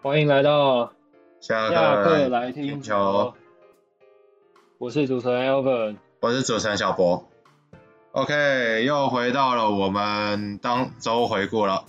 [0.00, 0.92] 欢迎来到
[1.40, 3.34] 下课课来听听球，
[4.78, 7.28] 我是主持人 Alvin，我是主持人小博。
[8.12, 11.84] OK，又回到了我们当周回顾了。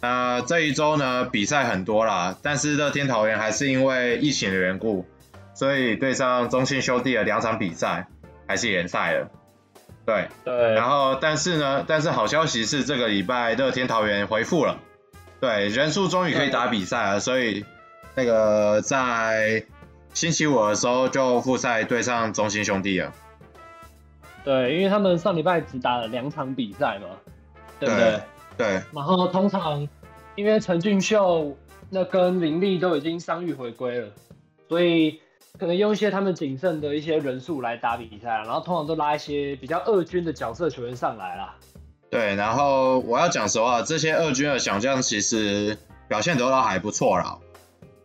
[0.00, 5.04] 那这一周呢，比赛很多啦，但是乐天桃园还是因为疫情的缘故，
[5.52, 8.08] 所以对上中信兄弟的两场比赛
[8.48, 9.30] 还是延赛了。
[10.06, 14.78] 对，对，然后但是呢，但是好消息是这个礼拜乐天桃园回复了，
[15.42, 17.64] 对，人数终于可以打比赛了，所以
[18.14, 19.64] 那个在
[20.14, 23.12] 星期五的时候就复赛对上中心兄弟了。
[24.44, 27.08] 对，因为他们上礼拜只打了两场比赛嘛，
[27.80, 28.20] 对不对？
[28.56, 28.68] 对。
[28.68, 29.88] 对然后通常
[30.36, 31.56] 因为陈俊秀
[31.90, 34.08] 那跟林立都已经伤愈回归了，
[34.68, 35.20] 所以
[35.58, 41.56] 可能用一些他们仅剩的一些人数来打比赛，然后通常都拉一些比较二军的角色球员上来啦。
[42.12, 47.38] 对，然后我要讲实话，这些二军的小将其实表现得到还不错啦，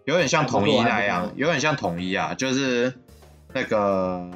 [0.05, 2.93] 有点像统一那样，有点像统一啊，就是
[3.53, 4.31] 那个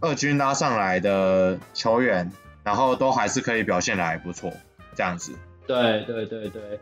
[0.00, 2.32] 二军拉上来的球员，
[2.64, 4.52] 然后都还是可以表现的还不错。
[4.96, 5.32] 这样子，
[5.68, 6.80] 对对对对。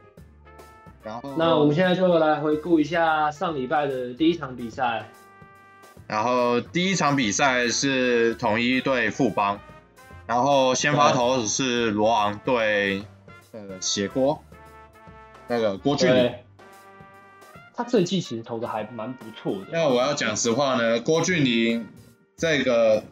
[1.03, 5.07] 然后，那我们现在就来回顾一下上礼拜的第一场比赛。
[6.07, 9.61] 然后第一场比赛是统一对富邦，
[10.33, 13.05] 然后先发投手是罗昂对
[13.53, 14.43] 那个血锅，
[15.47, 16.33] 那个郭俊麟。
[17.75, 19.67] 他这季其实投的还蛮不错的。
[19.71, 21.87] 那我要讲实话呢，郭俊麟
[22.37, 23.05] 这个。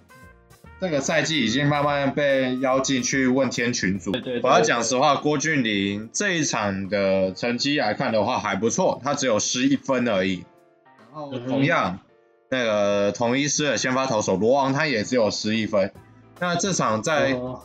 [0.80, 4.12] 这个赛季已经慢慢被邀进去问天群组。
[4.12, 10.46] 对对对对，我要讲实话，郭俊麟这一场的成绩来看的话还不错，他只有失一分而已。
[11.12, 12.00] 然后同样，嗯、
[12.48, 15.92] 那个同一师的先发投手罗王他也只有失一分。
[16.40, 17.62] 那这场在、哦、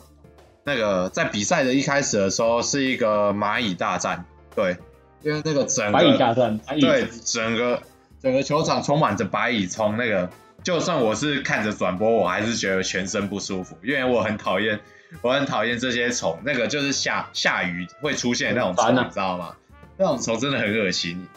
[0.64, 4.24] 那个在比赛的一开始的时候是一个蚂蚁大战，
[4.54, 4.76] 对，
[5.22, 7.82] 因为那个整个蚂蚁大战，对，整个
[8.20, 10.30] 整个球场充满着白蚁，从那个。
[10.62, 14.80] 就算我是看着转播，我还是觉得全身不舒服，因为我很讨厌，
[15.22, 16.40] 我很讨厌这些虫。
[16.44, 19.54] 那个就是下下雨会出现那种虫，你知道吗？
[19.96, 21.28] 那种虫真的很恶心。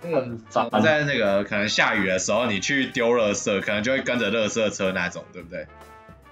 [0.00, 0.80] 那个。
[0.80, 5.66] 在那个可能下雨的时候，你去丢垃圾，可能就会跟着垃圾车那种，对不对？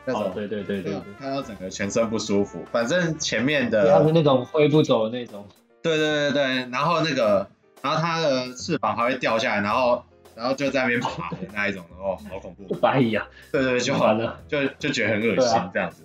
[0.06, 0.32] 那种。
[0.34, 1.02] 对对对对对。
[1.18, 3.92] 看到整个全身不舒服，反正前面的。
[3.92, 5.46] 它是那种挥不走的那种。
[5.82, 7.48] 对对对对，然后那个，
[7.82, 10.02] 然后它的翅膀还会掉下来，然后。
[10.36, 12.74] 然后就在那边爬的那一种哦，好恐怖！
[12.74, 16.02] 白蚁啊，对对，就完了，就就觉得很恶心这样子，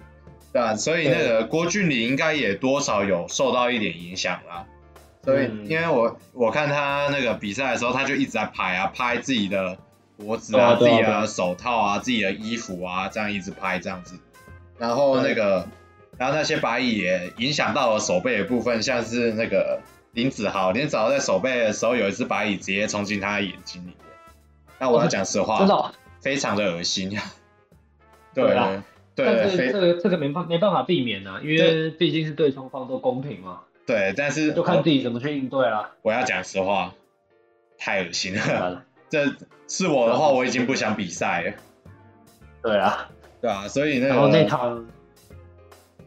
[0.54, 4.66] 对啊，所以那个郭俊麟应该也多少有受到一点影响啦。
[5.26, 9.78] 所以因为我我看他那个比赛的时候，他就一直在拍啊，拍自己的
[10.22, 14.20] 脖子啊、自己的手套啊、自己的衣服啊，这样一直拍这样子。
[14.78, 15.68] 然后那个，
[16.18, 19.82] 然后那些白蚁也影响到了手背的部分，像是那个
[20.12, 23.96] 林子豪，林子豪在手背的时候有一只白蚁直接冲进他的眼睛里面。
[24.80, 27.24] 那我要讲 实话，真的非常的恶心 呀。
[28.34, 28.84] 对啊，
[29.16, 33.62] 对，但是这个这个没办没办法避免啊，因为毕竟是对双方都公平嘛。
[33.86, 35.92] 对，但是就看自己怎么去应对了。
[36.02, 36.94] 我要讲实话，
[37.78, 38.86] 太恶心了。
[39.12, 39.26] 这
[39.68, 41.54] 是我的话，我已经不想比赛了。
[42.64, 43.10] 对啊，
[43.42, 44.88] 对啊，所以那然后那场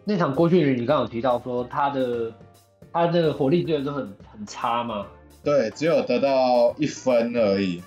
[0.05, 2.33] 那场郭俊宇，你刚刚有提到说他的
[2.91, 5.07] 他那个火力资源都很很差嘛？
[5.43, 7.83] 对，只有得到一分而已。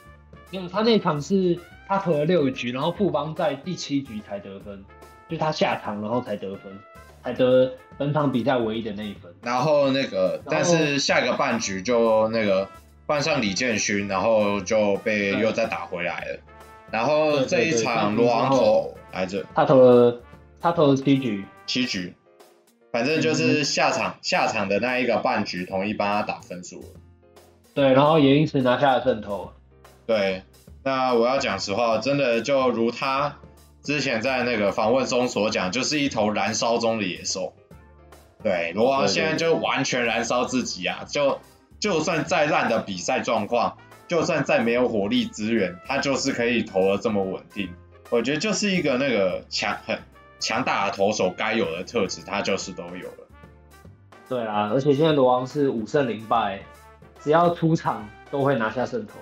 [0.51, 1.57] 因为他那场是
[1.87, 4.85] 他投了六局，然后富邦在第七局才得分，
[5.27, 6.71] 就他下场然后才得分，
[7.23, 9.33] 才得本场比赛唯一的那一分。
[9.41, 12.69] 然后那个，但是下个半局就那个
[13.07, 16.39] 换上李建勋，然后就被又再打回来了。
[16.91, 20.21] 然后这一场罗昂投来着，他投了
[20.59, 22.13] 他投了七局，七局，
[22.91, 26.87] 反正就是下场、嗯、下场的那一个半局，同意帮他打分数了。
[27.73, 29.51] 对，然后也因此拿下了胜投。
[30.05, 30.43] 对，
[30.83, 33.37] 那我要讲实话，真的就如他
[33.83, 37.53] 之前在那个访问中所讲，就是一头燃烧中的野兽。
[38.43, 41.03] 对，罗王现在就完全燃烧自己啊！
[41.09, 41.39] 就
[41.79, 47.73] 就算再烂的比赛状况，就算再没有火力支援，他就是可以投的这么稳定。
[48.09, 49.99] 我觉得就是一个那个强很
[50.39, 53.27] 强大的投手该有的特质，他就是都有了。
[54.29, 56.61] 对啊，而且现在罗王是五胜零败，
[57.21, 59.13] 只要出场都会拿下胜投。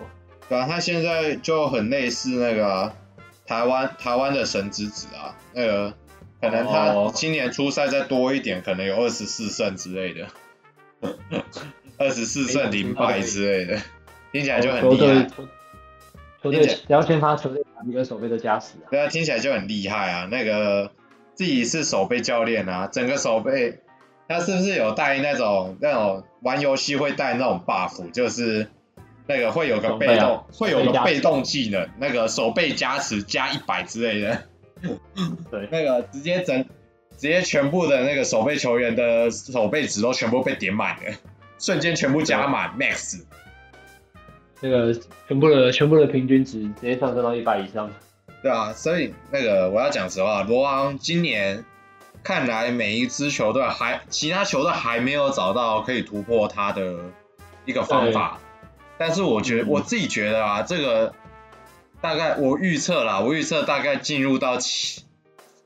[0.47, 2.93] 对啊，他现在就很类似那个
[3.47, 5.93] 台湾台湾的神之子啊，那个
[6.41, 10.27] 可能他今年初赛再多一点，可能有二十四胜之类的，
[11.97, 13.81] 二十四胜零败之类的，
[14.31, 15.27] 听起来就很厉害。
[16.41, 18.87] 球队只要先发球队把那个守备都加死啊。
[18.91, 20.27] 对啊，听起来就很厉害啊。
[20.31, 20.91] 那个
[21.33, 23.79] 自己是守备教练啊，整个守备
[24.27, 28.67] 他是不是有带那种那种玩游戏会带那种 buff，就是。
[29.27, 34.43] 那个会有个被动，啊、会有个被动技能，那个手背加持加一百之类的。
[35.49, 36.63] 对， 那个直接整，
[37.17, 41.11] 直接全部的那个守备球员的守备值都全部被点满了，
[41.65, 43.23] 瞬间全部加满 max。
[44.61, 44.93] 那个
[45.27, 47.91] 全部的全部的平均值直接上升到一百以上。
[48.43, 51.65] 对啊，所以那个我要讲实话，罗昂今年
[52.23, 56.99] 看来每一支球队还，其他球队还没有找到可以突破他的
[57.65, 58.39] 一个方法。
[58.99, 61.15] 但是我觉得、嗯、我自己觉得啊，这个
[62.01, 65.03] 大概我预测啦，我预测大概进入到七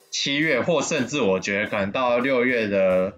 [0.09, 3.13] 七月，或甚至我觉得可能到六月的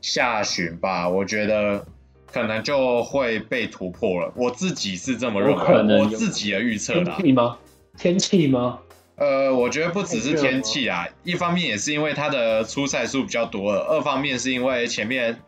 [0.00, 1.86] 下旬吧，我觉得
[2.34, 4.32] 可能就会被突破了。
[4.34, 7.14] 我自己是这么认为，我自己的预测啦。
[7.16, 7.58] 天气吗？
[7.96, 8.80] 天气吗？
[9.14, 15.38] 呃，我觉得不只是天气啊，一方面也是因为他的出赛数比较多了，二方面是因为前面。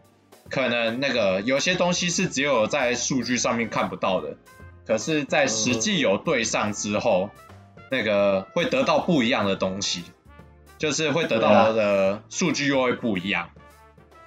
[0.48, 4.36] 可能那个有些东西是只有在数据上面看不到的，
[4.86, 7.30] 可是，在实际有对上之后，
[7.90, 10.04] 那个会得到不一样的东西，
[10.78, 13.48] 就是会得到的数据又会不一样。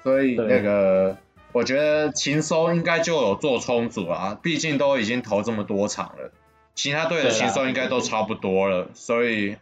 [0.03, 1.15] 所以那个
[1.51, 6.31] 我觉得秦收应该就有做充足啊，毕竟都已经投这么多场了，
[6.75, 9.57] 其他队的秦收应该都差不多了，所以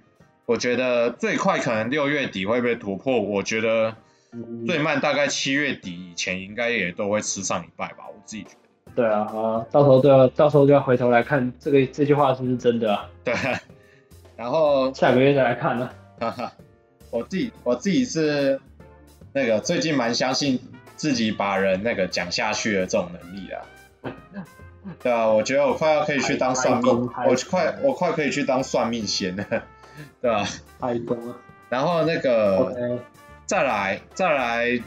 [0.45, 3.95] 我觉得最快可能六月底会被突破，我觉得。
[4.67, 8.91] 最慢大概七月底以前，应该也都会吃上一拜吧，我自己觉得。
[8.93, 13.09] 对啊，啊，到时候都要，到时候就要回头来看这个这句话是不是真的啊？
[13.23, 13.33] 对。
[14.35, 15.89] 然后下个月再来看呢。
[16.19, 16.53] 哈哈，
[17.09, 18.59] 我自己我自己是
[19.31, 20.59] 那个最近蛮相信
[20.97, 23.61] 自己把人那个讲下去的这种能力啊。
[25.01, 29.45] 对啊，我觉得我快要可以去当算命，我快我快可以去当算命仙了，
[30.21, 30.45] 对吧？
[30.81, 31.37] 太多了。
[31.69, 32.73] 然后那个。
[32.73, 32.99] Okay.
[33.47, 34.81] 再来，再来，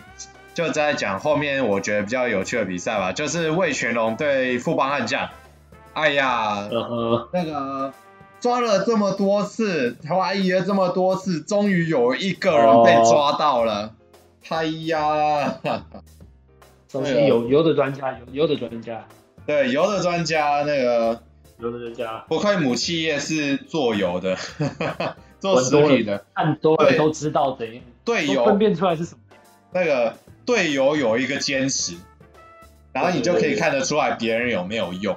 [0.52, 5.30] 就再讲后面我觉得比较有趣的比赛吧，就是魏全龙对富邦悍将。
[5.94, 6.68] 哎呀，
[7.32, 7.94] 那个
[8.38, 13.94] 抓了这么多次，怀疑了这么多次，终于有一个人被抓到了。
[14.48, 15.60] 哎呀，
[16.88, 19.06] 首先有油的专家，有油的专家，
[19.46, 21.22] 对，油的专家，那个
[21.58, 24.36] 油的专家，不愧母企业是做油的，
[25.38, 27.82] 做食品的，看多了都知道怎样。
[28.04, 29.20] 队友分辨出来是什么？
[29.72, 31.94] 那个队友有一个坚持，
[32.92, 35.16] 然后你就可以看得出来别人有没有用。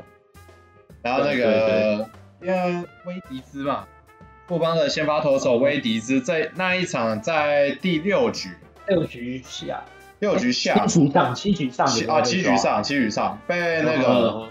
[1.02, 2.08] 然后那个
[2.42, 3.88] 因为威迪兹嘛，
[4.48, 8.50] 富邦的先发投手威迪兹在那一场在第六局，
[8.88, 9.84] 六局下，
[10.20, 14.50] 六局下，七局上，七局上啊，七局上，七局上被那个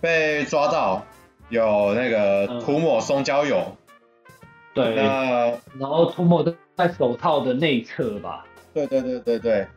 [0.00, 1.04] 被抓到
[1.48, 3.76] 有那个涂抹松胶油。
[4.74, 6.44] 对，那然后涂抹
[6.76, 8.44] 在手套的内侧吧。
[8.72, 9.68] 对对对对对，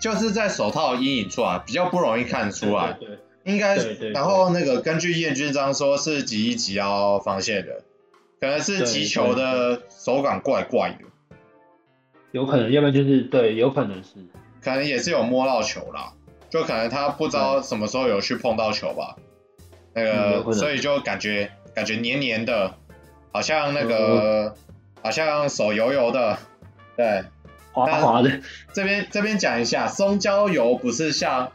[0.00, 2.92] 就是在手套的阴影处啊，比较不容易看出来。
[2.92, 3.76] 对，应该。
[4.12, 7.82] 然后那个根据验军章说是几一击要防线的，
[8.40, 11.04] 可能是击球的手感怪怪的。
[12.32, 14.10] 有可能，要不然就是对，有可能是。
[14.62, 16.12] 可能也是有摸到球啦，
[16.50, 19.16] 就可能他不知道什么时候有去碰到球吧。
[19.94, 22.74] 那个，所以就感觉感觉黏黏的。
[23.30, 24.54] 好像那个，
[25.02, 26.38] 好像手油油的，
[26.96, 27.22] 对，
[27.72, 28.40] 滑滑的。
[28.72, 31.52] 这边这边讲一下，松焦油不是像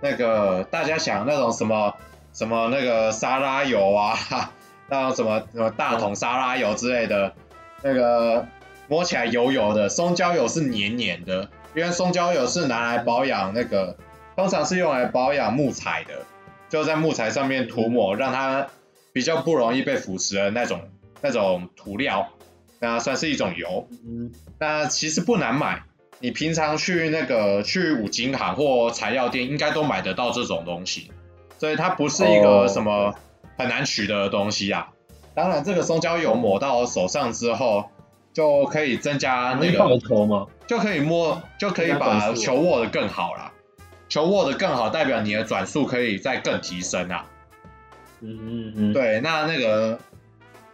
[0.00, 1.94] 那个大家想那种什么
[2.32, 4.16] 什么那个沙拉油啊，
[4.88, 7.34] 那种什么什么大桶沙拉油之类的，
[7.82, 8.46] 那个
[8.90, 9.88] 摸起来油油的。
[9.88, 13.96] 松焦油是黏黏的，因为松焦油是拿来保养那个，
[14.36, 16.26] 通常是用来保养木材的，
[16.68, 18.66] 就在木材上面涂抹，让它
[19.14, 20.82] 比较不容易被腐蚀的那种。
[21.22, 22.30] 那种涂料，
[22.78, 25.82] 那算是一种油，嗯，那其实不难买，
[26.18, 31.12] 你平常去那个去五金行或材料店，应该都买得到这种东西，
[31.58, 33.14] 所以它不是一个什么
[33.58, 34.88] 很难取得的东西啊。
[35.34, 37.90] 当然，这个松焦油抹到手上之后，
[38.32, 40.46] 就可以增加那个头吗？
[40.66, 43.52] 就可以摸，就可以把球握得更好啦。
[44.08, 47.26] 球握得更好，代表你的转速可以再更提升啊。
[48.20, 49.98] 嗯嗯嗯，对，那那个。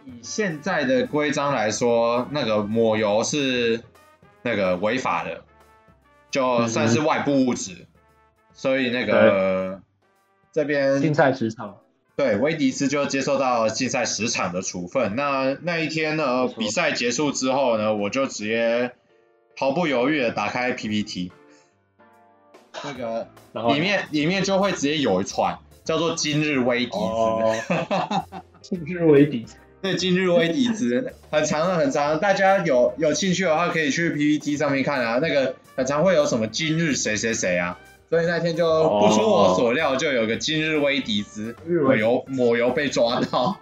[0.09, 3.81] 以现在的规章来说，那个抹油是
[4.41, 5.43] 那个违法的，
[6.31, 7.87] 就算是外部物质，嗯、
[8.53, 9.81] 所以那个
[10.53, 11.75] 这边竞赛时场，
[12.17, 15.15] 对，威迪斯就接受到禁赛十场的处分。
[15.15, 18.91] 那那一天呢，比赛结束之后呢，我就直接
[19.55, 21.31] 毫不犹豫的打开 PPT，
[22.83, 23.27] 那个
[23.71, 27.55] 里面里面就会直接有一串叫做今日威迪斯，哦、
[28.61, 29.55] 今日威迪斯。
[29.79, 37.77] 对，今日威迪斯很长的很长，大家有有兴趣的话可以去 PPT 上面看啊，那个很常会有什么今日谁谁谁啊，
[38.09, 38.65] 所以那天就
[38.99, 43.57] 不出我所料，就有个今日威迪兹抹油抹油被抓到，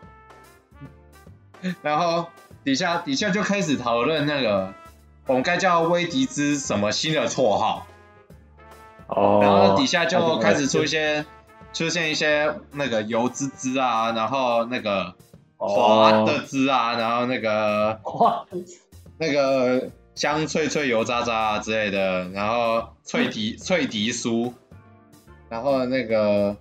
[1.82, 2.28] 然后
[2.64, 4.74] 底下底下就开始讨论那个
[5.26, 7.88] 我们该叫威迪兹什么新的绰号，
[9.08, 11.26] 哦，然后底下就开始出现
[11.74, 15.16] 出现一些那个油滋滋啊，然后那个
[15.58, 18.00] 滑的滋啊，然后那个
[19.18, 19.90] 那个。
[20.16, 24.54] 香脆脆油渣渣啊之类的，然后脆迪脆迪酥，
[25.50, 26.58] 然后那个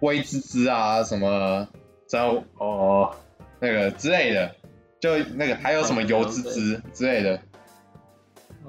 [0.00, 1.68] 微滋滋啊什么，
[2.10, 3.14] 然后哦。
[3.60, 4.50] 那个之类的，
[5.00, 7.40] 就那个还有什么油滋滋之类的，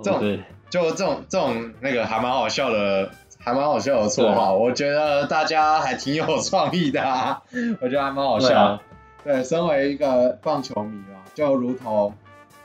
[0.01, 0.39] 这种
[0.69, 7.43] 就这种这种那个还蛮好笑的，还蛮好笑的绰号，我觉得大家还挺有创意的啊，
[7.81, 8.79] 我觉得还蛮好笑。
[9.25, 12.13] 对，身为一个棒球迷啊，就如同。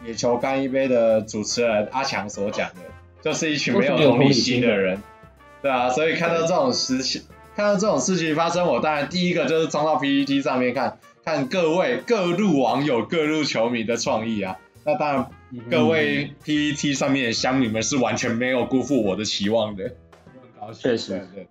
[0.04, 2.80] 野球干一杯的主持人阿强所讲的，
[3.22, 5.02] 就是一群没有同理心的人，
[5.62, 7.22] 对啊，所以看到这种事情，
[7.54, 14.58] 看到这种事情发生，我当然第一个就是冲到 PPT 上面看看各位各路网友、各路球迷的创意啊。
[14.82, 15.30] 那当然，
[15.70, 19.94] 各位 PPT 上面的乡民们是完全没有辜负我的期望的。
[20.72, 21.46] 确实，对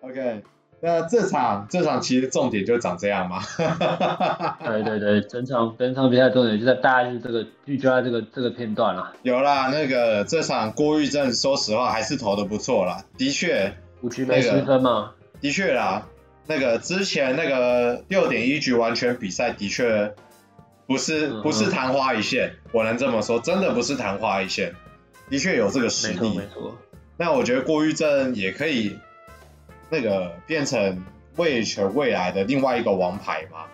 [0.00, 0.42] ，OK。
[0.82, 3.42] 那这场这场其实重点就长这样嘛？
[4.64, 9.12] 对对对，整场整场比赛重点就在大概是这个聚焦在这个这个片段了。
[9.22, 13.74] 有啦，那个这场郭玉正说实话还是投的不错啦，的确。
[14.00, 15.12] 五局没失分嘛？
[15.42, 16.06] 的确啦，
[16.46, 20.14] 那个之前那个六点一局完全比赛的确
[20.86, 24.74] 不是不是昙花一现，我能这么说，真的不是昙花一现，
[25.28, 26.38] 的确有这个实力。
[26.38, 26.74] 没错。
[27.18, 28.96] 那我觉得郭玉正也可以。
[29.90, 31.04] 那个变成
[31.36, 33.66] 未全未来的另外一个王牌嘛，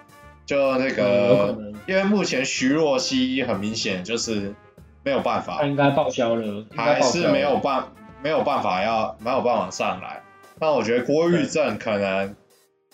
[0.46, 4.54] 就那个，嗯、因为目前徐若曦很明显就是
[5.04, 7.92] 没有办法，他应该报销了，还是没有办
[8.22, 10.22] 没有办法要没有办法上来。
[10.58, 12.34] 那我觉得郭玉正可能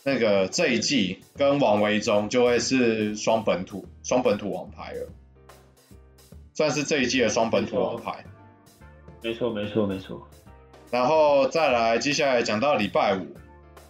[0.05, 5.09] 那个这一季跟王维忠就会是双本土双本土王牌了，
[6.55, 8.25] 算是这一季的双本土王牌。
[9.23, 10.27] 没错没错没错。
[10.93, 13.27] 然后再来，接下来讲到礼拜五，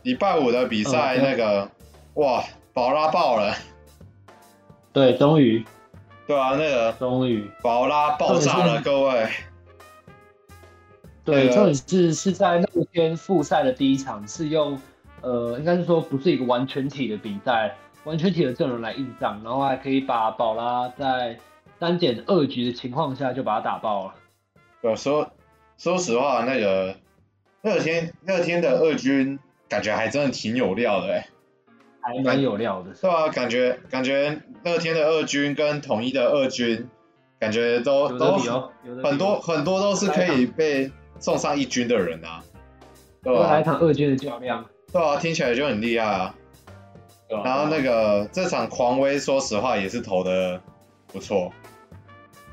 [0.04, 1.70] 礼拜五的比赛那个，嗯、
[2.14, 3.52] 哇，宝拉爆了，
[4.92, 5.64] 对，终于，
[6.28, 9.28] 对啊，那个终于，宝拉爆炸了，各位，
[11.24, 14.80] 对，这里是是在那天复赛的第一场，是用，
[15.22, 21.36] 呃，应该是说不是一个完全体的比赛，完全体的阵容来应战，然后还可以把宝拉在
[21.80, 24.14] 三点二局的情况下就把它打爆了，
[24.82, 25.26] 有时候。
[25.82, 26.94] 说实话，那个
[27.62, 31.26] 乐天乐天的二军感觉还真的挺有料的哎，
[32.00, 32.92] 还蛮有料的。
[32.92, 33.28] 对啊？
[33.30, 36.88] 感觉感觉乐天的二军跟统一的二军，
[37.40, 38.38] 感觉都都
[39.02, 42.44] 很多很多都是可以被送上一军的人啊。
[43.24, 43.50] 对吧？
[43.50, 44.64] 来一场二军的较量。
[44.92, 46.34] 对啊，听起来就很厉害啊。
[47.28, 50.60] 然后那个这场狂威，说实话也是投的
[51.08, 51.52] 不错。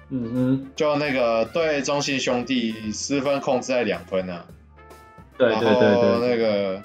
[0.10, 4.46] 嗯哼，就那个对中信兄弟失分控制在两分啊。
[5.38, 5.80] 对对对对。
[5.80, 6.82] 然后那个，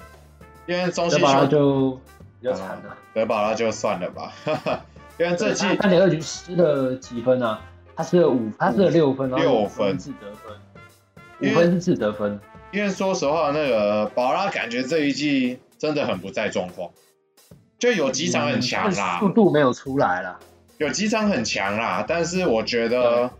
[0.67, 1.91] 因为中信兄弟就
[2.39, 2.95] 比较惨了。
[3.13, 4.31] 德保拉就算了吧，
[5.17, 7.61] 因为这季三点二局失了几分啊？
[7.95, 12.39] 他失了五，他失了六分，六分自得分，五分是自得分。
[12.71, 16.91] 因为说实话，那个宝拉感觉这一季真的很不在状况，
[17.79, 20.37] 就有几场很强啦，速度没有出来啦。
[20.77, 23.31] 有几场很强啦，但是我觉得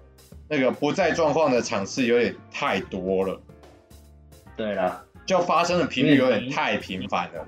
[0.48, 3.42] 那个不在状况的场次有点太多了。
[4.56, 7.46] 对了，就发生的频率有点太频繁了，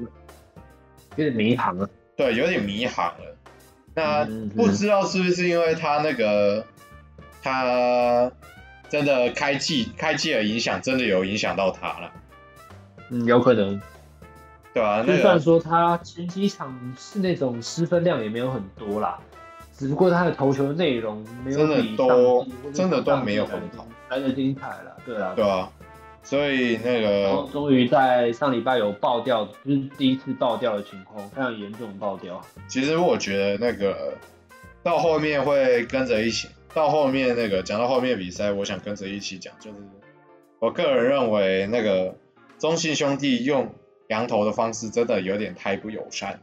[1.16, 1.90] 有点迷航了。
[2.18, 3.38] 对，有点迷航了。
[3.94, 4.26] 那
[4.56, 6.66] 不知道是不是因为他那个
[7.42, 8.32] 他
[8.90, 12.12] 真的开季开季的影响，真的有影响到他了。
[13.10, 13.82] 嗯，有可能。
[14.74, 19.18] 对啊，就算说他前几场是那种失分量也没有很多啦。
[19.78, 25.72] 只不过他的投球内容没有真的都真的都没有很好，来的精彩了，对啊，对啊，
[26.24, 32.42] 所以那个终于在上礼拜有爆掉，就是第一次爆掉的情况，非常严重爆掉。
[32.68, 34.16] 其实我觉得那个
[34.82, 39.78] 到后面会跟着一起，到后面那个讲到后面比赛，我想跟着一起讲，就是
[40.58, 42.16] 我个人认为那个
[42.58, 43.76] 中信兄弟用
[44.08, 46.40] 羊头的方式真的有点太不友善了，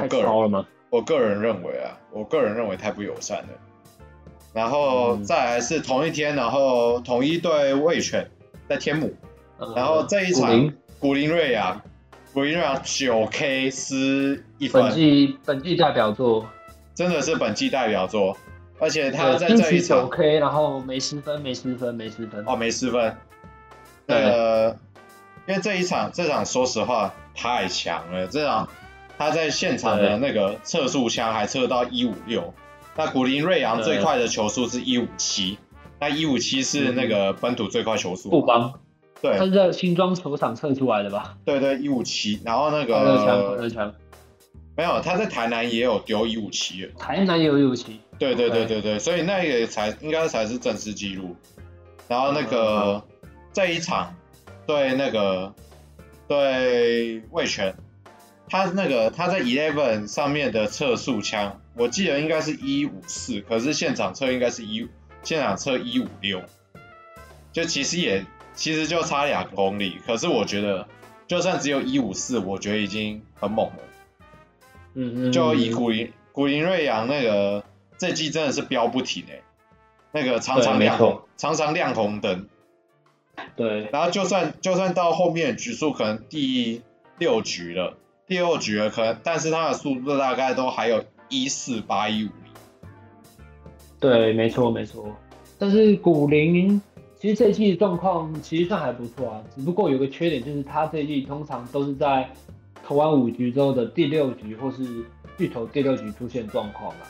[0.00, 0.66] 太高了吗？
[0.90, 3.48] 我个人认为啊，我个人认为太不友善了。
[4.52, 8.30] 然后再来是同一天，然后统一对卫犬
[8.68, 9.12] 在天母，
[9.74, 11.82] 然后这一场古林瑞亚，
[12.32, 16.46] 古林瑞亚九 K 失一分，本季本季代表作，
[16.94, 18.34] 真的是本季代表作，
[18.78, 23.14] 而且他在这一场九 K，然后没失分，没失分，没失分，哦，没失分。
[24.06, 24.70] 呃，
[25.46, 28.66] 因为这一场这场说实话太强了，这场
[29.18, 32.52] 他在现场的那个测速枪还测到一五六，
[32.96, 35.58] 那古林瑞阳最快的球速是一五七，
[36.00, 38.30] 那一五七是那个本土最快球速。
[38.30, 38.80] 富邦，
[39.20, 41.36] 对，他是在新庄球场测出来的吧？
[41.44, 43.58] 对对，一五七，然后那个
[44.76, 51.34] 没有，他在台南也有丢一五七，台南也有一五七，对对对对对，所以那个才应该才是正式记录，
[52.08, 53.02] 然后那个
[53.52, 54.14] 这一场。
[54.66, 55.54] 对那个，
[56.26, 57.72] 对魏全，
[58.48, 64.88] 他那个他在 Eleven 上面的测速枪，我记得应该是一五四，可是现场测应该是一
[65.22, 66.42] 现场测一五六，
[67.52, 68.24] 就其实也
[68.54, 70.86] 其实就差两公里，可是我觉得
[71.26, 73.78] 就算只有一五四，我觉得已经很猛了。
[74.94, 75.32] 嗯嗯。
[75.32, 77.64] 就以古林古林瑞阳那个
[77.98, 79.42] 这季真的是飙不停哎，
[80.12, 82.48] 那个常常亮红常常亮红灯。
[83.54, 86.82] 对，然后就算就算到后面局数可能第
[87.18, 92.52] 六局了，第六局了可能，但是他的速度大概都还有一四八一五零。
[94.00, 95.14] 对，没错没错。
[95.58, 96.80] 但是古林
[97.18, 102.28] 其实这一季状况其实算还不错啊，只不过有个缺点就是他这一季通常都是在
[102.84, 104.84] 投完五局之后的第六局或是
[105.38, 107.06] 续投第六局出现状况啦。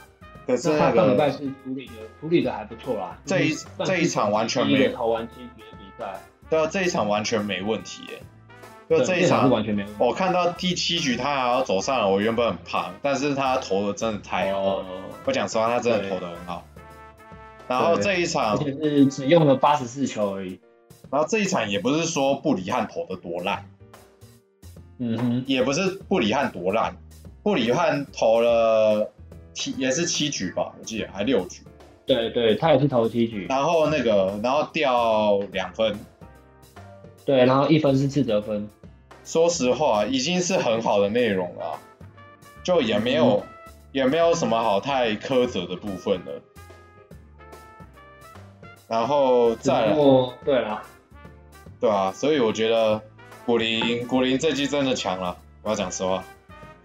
[0.47, 3.19] 可是那他上礼拜是处理的处理的还不错啦。
[3.25, 3.55] 这一
[3.85, 5.63] 这一场完全没有投完七局。
[5.71, 8.23] 的比赛，对啊，这一场完全没问题耶。
[8.89, 9.51] 就这一场。
[9.99, 14.85] 我看到第七局他还要走上来，我原本很怕，但是他投的真的太好了。
[14.85, 14.87] 哦、
[15.25, 16.65] 我讲实话，他真的投的很好。
[17.69, 20.61] 然后这一场，而且是只用了八十四球而已。
[21.11, 23.65] 然后这一场也不是说布里汉投的多烂，
[24.99, 26.97] 嗯哼，也不是布里汉多烂，
[27.43, 29.11] 布里汉投了
[29.53, 31.63] 七也是七局吧，我记得还六局。
[32.05, 35.97] 对对，他也是投七局，然后那个，然后掉两分，
[37.25, 38.69] 对，然后一分是自责分。
[39.27, 41.79] 说实话，已经是很好的内容了，
[42.63, 43.43] 就也没有、嗯、
[43.91, 46.41] 也没有什么好太苛责的部分了。
[48.89, 49.97] 然后再来，
[50.45, 50.83] 对啊，
[51.81, 53.03] 对啊，所以我觉得
[53.45, 56.23] 古林古林这季真的强了，我要讲实话。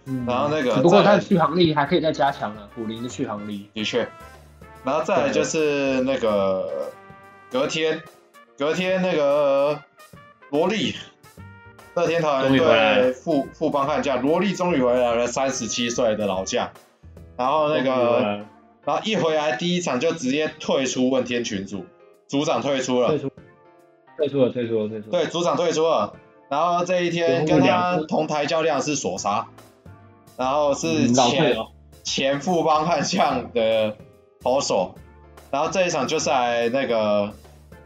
[0.04, 4.08] 嗯，然后那个，不过他的续航力还可以再加强了，古林的续航力的确。
[4.82, 6.90] 然后再来就是那个
[7.52, 8.02] 隔天，
[8.58, 9.80] 隔天那个
[10.50, 10.96] 罗力，
[11.94, 16.70] 乐天桃园队富富邦悍将，罗力终于回来了，三十七岁的老将。
[17.36, 18.44] 然后那个，
[18.84, 21.84] 然后一回来第一场就直接退出问天群组，
[22.28, 23.30] 组长退出了，退出，
[24.16, 25.10] 退出了，退出了，退出了。
[25.10, 26.14] 对，组长退出了。
[26.48, 29.46] 然后这一天跟他同台较量是索沙，
[30.36, 31.56] 然后是前
[32.02, 33.96] 前富邦悍将的。
[34.44, 34.96] 投手，
[35.52, 37.32] 然后这一场就是来那个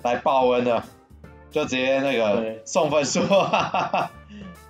[0.00, 0.82] 来报恩的，
[1.56, 3.22] 就直接那个送分数，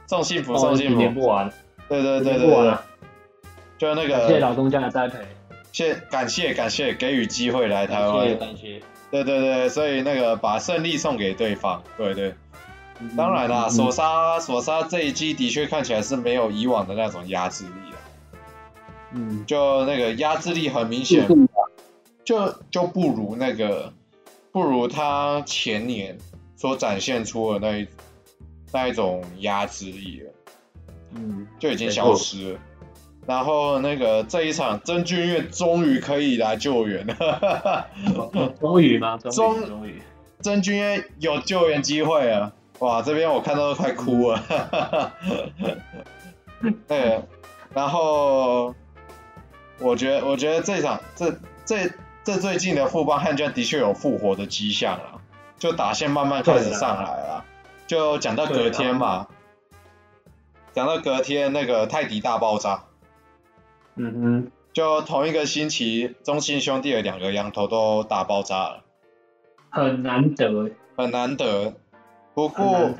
[0.06, 1.52] 送幸福送幸福，点不完，
[1.88, 2.74] 对对对对对，
[3.76, 5.18] 就那个谢谢老东家的栽培，
[5.72, 12.32] 谢感谢感谢给予机会来台湾，感谢，对对对，所以那个把胜利送给对方，对对，
[13.00, 17.98] 嗯、当然啦，索沙索沙这一季的确看起来是没有以往的那种压制力了，
[19.12, 21.26] 嗯，就那个压制力很明显。
[22.24, 23.92] 就就不如那个，
[24.52, 26.16] 不如他前年
[26.56, 27.86] 所展现出的那一
[28.72, 30.32] 那一种压制力了，
[31.14, 32.58] 嗯，就已经消失了。
[33.26, 37.86] 然后那个这一场曾峻岳终于可以来救援了，
[38.60, 39.16] 终于吗？
[39.18, 40.00] 终终于，
[40.40, 45.12] 曾峻岳有救援机会了，哇，这边我看到都快哭了，
[46.88, 47.22] 对，
[47.74, 48.74] 然后
[49.78, 51.90] 我觉得我觉得这场这这。
[52.26, 55.15] 这最近的富邦悍将的确有复活的迹象了，
[55.58, 57.44] 就打线慢慢开始上来了。
[57.86, 59.28] 就讲到隔天嘛，
[60.72, 62.84] 讲到隔天那个泰迪大爆炸，
[63.94, 68.82] 嗯哼，就同一个星期，中信兄弟的两个羊头都大爆炸了，
[69.70, 71.74] 很难得，很难得。
[72.34, 72.90] 不过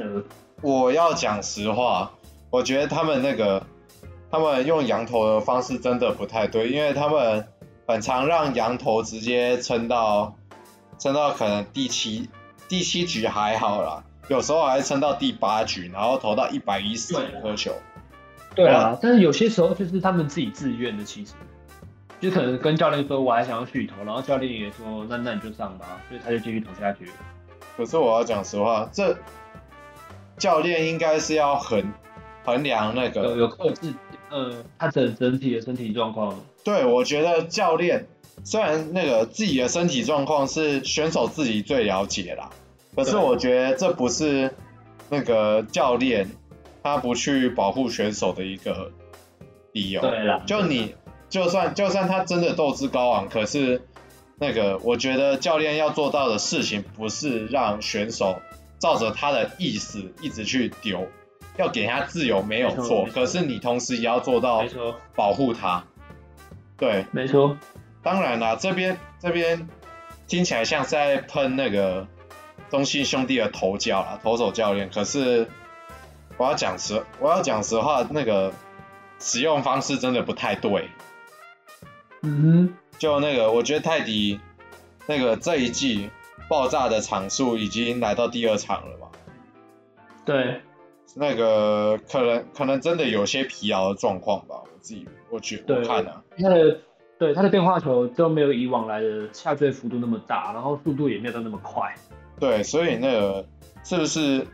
[0.63, 2.13] 我要讲实话，
[2.51, 3.65] 我觉得他们那个
[4.31, 7.47] 他们用羊头的方式真的不太对，因为他们。
[7.89, 10.35] 很常让羊头直接撑到
[10.99, 12.29] 撑到可能第七
[12.69, 17.73] 第七局还好啦，有时候还撑到第八局，然后投到一百一十五颗球。
[18.55, 21.35] 对啊，但是有些时候就是他们自己自愿的，其实
[22.21, 27.11] 就可能跟教练说我还想要续投，然后教练也说那那你就上吧，所以他就继续投下去。
[27.77, 29.17] 可是我要讲实话，这
[30.39, 31.93] 教练应该是要衡
[32.45, 33.93] 衡量那个有有克制。
[34.29, 36.41] 呃，他整整体的身体状况。
[36.65, 38.09] 对，我觉得教练
[38.45, 42.51] 虽然那个自己的身体状况是选手自己最了解啦，
[42.95, 44.55] 可是我觉得这不是
[45.09, 46.31] 那个教练
[46.83, 48.93] 他不去保护选手的一个
[49.73, 50.01] 理由。
[50.01, 50.95] 对啦，就你
[51.29, 53.83] 就算就算他真的斗志高昂，可是
[54.39, 58.37] 那个我觉得教练要做到的事情不是让选手
[58.79, 61.09] 照着他的意思一直去丢，
[61.57, 64.65] 要给他自由没有错，可是你同时也要做到
[65.17, 65.83] 保护他。
[66.79, 67.57] 对，没错。
[68.07, 69.69] 当然啦，这边这边
[70.29, 72.07] 听起来像是在喷那个
[72.71, 74.89] 中信兄弟的投教啦，投手教练。
[74.91, 75.49] 可是
[76.37, 78.53] 我要讲实，我要讲实话，那个
[79.19, 80.89] 使用方式真的不太对。
[82.23, 84.39] 嗯哼，就那个，我觉得泰迪
[85.09, 86.09] 那个这一季
[86.49, 89.09] 爆炸的场数已经来到第二场了嘛。
[90.25, 90.61] 对，
[91.17, 96.23] 那个可能可能真的有些疲劳的状况吧，我自己我觉得我看啊。
[97.19, 101.95] 对，他的变化球都没有以往来的下坠幅度那么大，然后速度也没有到那么快。
[102.39, 103.47] 对，所以那个
[103.85, 104.47] 是不是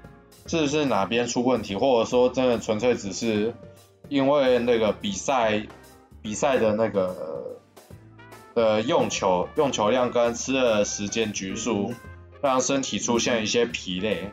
[0.46, 3.53] 是不是哪边出问题，或者说真的纯粹只是
[4.09, 5.66] 因为那个比赛
[6.22, 7.59] 比赛的那个
[8.55, 11.92] 的用球用球量跟吃的时间局数，
[12.40, 14.31] 让身体出现一些疲累，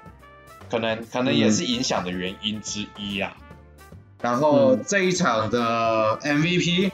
[0.69, 3.35] 可能可能也是影响的原因之一啊。
[3.39, 6.91] 嗯、然后这一场的 MVP。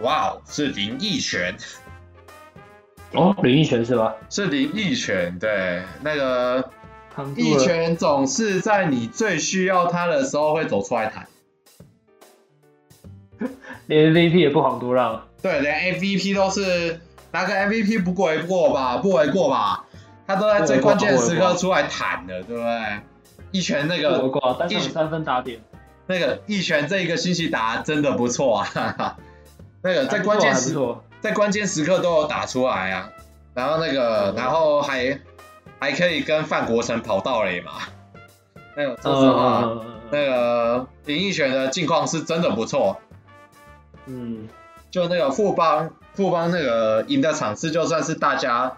[0.00, 1.56] 哇哦，是林奕泉
[3.12, 4.14] 哦，林奕泉是吧？
[4.28, 6.70] 是林奕泉，对，那个
[7.36, 11.26] 益全总是在你最需要他的时候会走出来谈，
[13.86, 15.26] 连 MVP 也不遑多让。
[15.40, 17.00] 对，连 MVP 都是
[17.32, 18.98] 拿个 MVP 不为过吧？
[18.98, 19.84] 不为过吧？
[20.26, 23.00] 他都在最关键时刻出来谈的，对不对？
[23.52, 24.28] 一拳那个，
[24.68, 25.60] 一拳三分打点，
[26.08, 29.16] 那个一拳这一个星期打真的不错啊！
[29.82, 30.76] 那个在关键时
[31.20, 33.10] 在关键时刻都有打出来啊，
[33.54, 35.20] 然后那个然后还
[35.78, 37.72] 还可以跟范国成跑道垒嘛，
[38.76, 42.98] 那个说实话，那个林奕璇的近况是真的不错，
[44.06, 44.48] 嗯，
[44.90, 48.76] 就那个富邦富邦那个赢的场次，就算是大家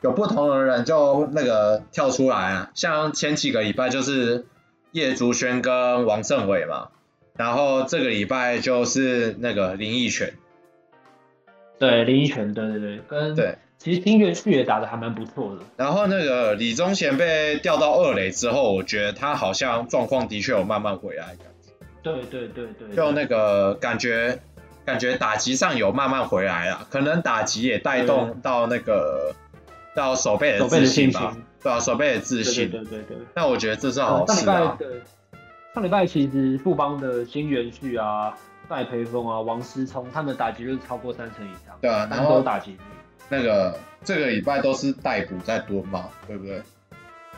[0.00, 4.46] 有不同的人就那个跳出来啊，像前几个礼拜就是
[4.92, 6.88] 叶竹轩跟王胜伟嘛。
[7.36, 10.34] 然后这个礼拜就是那个林奕泉，
[11.78, 15.62] 对林奕泉，对对对，跟对，其实金元旭也打的还蛮不错的。
[15.76, 21.72] 然后那个李宗贤被调到二垒之后，我觉得他好像状况的确有慢慢回来感觉。
[22.02, 24.40] 对对对对，就那个感觉，
[24.84, 29.34] 感觉打击上有慢慢回来了，可能打击也带动到那个
[29.96, 33.16] 到手背的自信吧，对啊，守备的自信，对对对。
[33.34, 34.76] 那我觉得这是好事啊。
[35.74, 38.36] 上礼拜其实富邦的新元旭啊、
[38.68, 41.74] 戴培峰啊、王思聪，他们的打击率超过三成以上。
[41.80, 42.76] 对啊，然后打击
[43.30, 46.60] 那个这个礼拜都是逮捕在蹲嘛，对不对？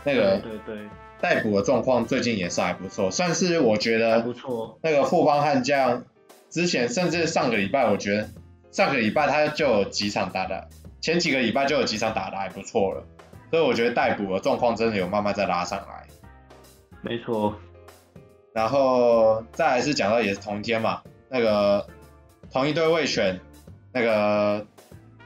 [0.02, 0.78] 那个对对
[1.20, 4.76] 逮捕的状况最近也是还不错，算是我觉得不错。
[4.82, 6.02] 那个富邦悍将
[6.50, 8.28] 之前甚至上个礼拜，我觉得
[8.72, 10.68] 上个礼拜他就有几场打的，
[11.00, 13.04] 前几个礼拜就有几场打的还不错了，
[13.52, 16.04] 所以我觉得逮捕的状况真的有慢慢在拉上来。
[17.00, 17.54] 没错。
[18.54, 21.88] 然后再来是讲到也是同一天嘛，那个
[22.52, 23.40] 同一队味全，
[23.92, 24.64] 那个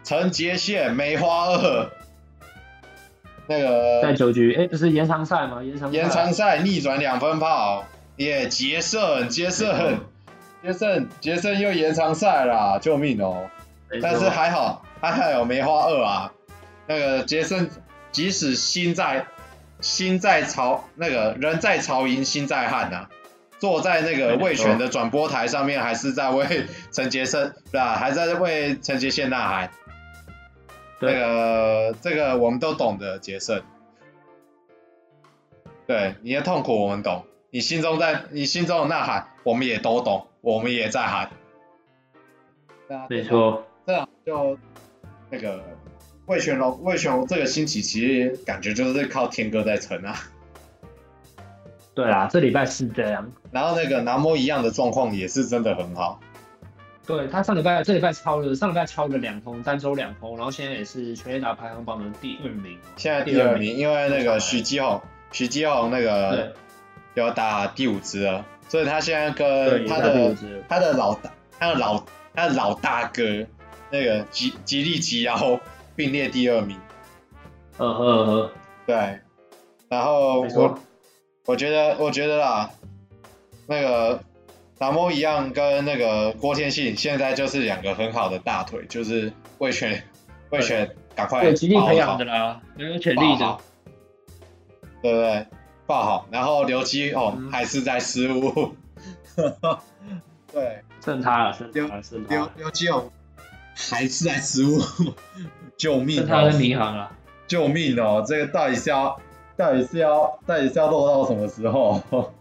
[0.03, 1.91] 陈杰宪梅花二，
[3.47, 5.63] 那个在九局，哎，不是延长赛吗？
[5.63, 7.85] 延长赛延长赛逆转两分炮，
[8.17, 10.01] 耶，杰胜杰胜
[10.63, 13.47] 杰胜杰胜又延长赛啦，救命哦！
[14.01, 16.33] 但是还好还好有梅花二啊，
[16.87, 17.69] 那个杰胜
[18.11, 19.27] 即使心在
[19.83, 23.11] 心在曹那个人在曹营心在汉呐、啊。
[23.59, 27.97] 坐在那个味全的转播台上面，还是在为陈杰生， 对吧？
[27.97, 29.71] 还在为陈杰宪呐喊。
[31.01, 33.63] 那个这个我们都懂的，杰森。
[35.87, 41.31] 对，你的痛苦我们懂，你心中在你心中的呐喊，我们也都懂，我们也在喊。
[43.09, 43.65] 没错。
[43.87, 44.59] 这样就
[45.31, 45.65] 那个
[46.27, 50.15] 魏全龙，魏全龙这个星期其实感觉就是靠天哥在撑啊。
[51.99, 53.29] 对啦，这礼拜是这样。
[53.51, 56.21] 然后那个南摩一样的状况也是真的很好。
[57.05, 62.79] 对，他上礼拜这礼拜超了，上礼拜超了两通，单周两通，然后现在也是全垒打排行榜的第二名。
[62.95, 66.55] 现在第二名，因为那个徐基宏，徐基宏那个
[67.15, 70.37] 要打第五支了，所以他现在跟他的
[70.69, 73.25] 他的老大，他的老他的老大哥
[73.91, 75.59] 那个吉吉利吉后
[75.97, 76.79] 并列第二名。
[77.79, 78.51] 嗯嗯嗯，
[78.87, 79.19] 对，
[79.89, 80.79] 然后我。
[81.49, 82.71] 我觉得，我觉得啦，
[83.67, 84.23] 那个
[84.77, 90.05] 达摩一样跟那个郭天信，现在就是两个很好的大腿，就是魏全，
[90.51, 93.57] 魏全赶快，有极力培养的啦，没有潜力的，
[95.01, 95.47] 对不对？
[95.87, 98.77] 爆好，然后刘基哦、嗯、还是在失误。
[100.53, 102.53] 对，剩他了，剩他了，剩他了。
[102.57, 103.11] 刘刘基勇
[103.75, 104.83] 还是在失误，
[105.79, 106.27] 救命、哦！
[106.29, 108.23] 他的迷航啊，救命哦！
[108.27, 109.19] 这个到底是要，
[109.59, 112.01] 到底是要，到底是要落到什么时候？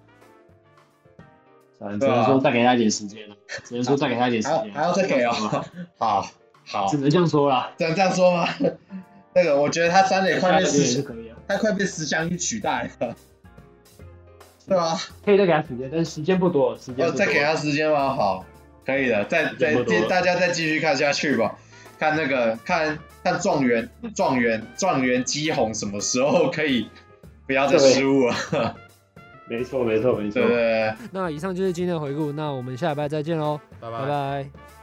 [1.80, 5.34] 只能说再给他一点时间了，只能说再给他一点时间，还要再给哦。
[5.98, 6.28] 好，
[6.66, 8.48] 好，只能这样说了，只能这样说吗？
[9.34, 11.04] 那个，我觉得他三垒快被石，
[11.48, 13.16] 他快被石翔宇取代了，
[14.68, 15.00] 对吧？
[15.24, 18.16] 可以再给他时间，但是时间不多，时间再给他时间吗？
[18.16, 18.46] 好，
[18.86, 19.76] 可以的，再再
[20.10, 21.58] 大家再继续看下去吧，
[22.00, 26.90] 看那个看看状元状元状元基红什么时候可以
[27.48, 28.36] 不要再失误了。
[29.50, 30.42] 没错，没错，没错。
[30.42, 30.94] 对对对。
[31.12, 34.00] 那以上就是今天的回顾，那我们下礼拜再见喽，拜拜。
[34.02, 34.77] 拜拜。